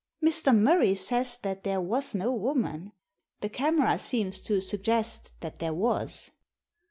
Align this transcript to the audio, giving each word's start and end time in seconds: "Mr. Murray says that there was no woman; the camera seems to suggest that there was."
"Mr. 0.27 0.57
Murray 0.57 0.95
says 0.95 1.37
that 1.43 1.63
there 1.63 1.79
was 1.79 2.15
no 2.15 2.33
woman; 2.33 2.91
the 3.41 3.49
camera 3.49 3.99
seems 3.99 4.41
to 4.41 4.59
suggest 4.59 5.31
that 5.41 5.59
there 5.59 5.75
was." 5.75 6.31